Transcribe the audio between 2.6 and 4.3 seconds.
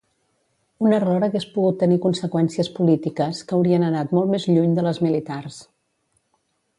polítiques, que haurien anat